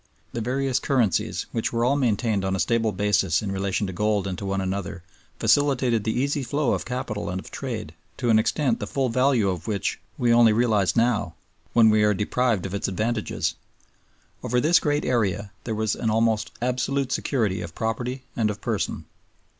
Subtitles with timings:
[0.33, 4.25] The various currencies, which were all maintained on a stable basis in relation to gold
[4.25, 5.03] and to one another,
[5.37, 9.47] facilitated the easy flow of capital and of trade to an extent the full value
[9.47, 11.35] of which we only realize now,
[11.73, 13.53] when we are deprived of its advantages.
[14.41, 19.05] Over this great area there was an almost absolute security of property and of person.